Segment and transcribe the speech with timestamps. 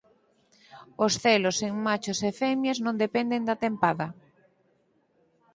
[1.05, 4.07] Os celos en machos e femias non dependen da tempada.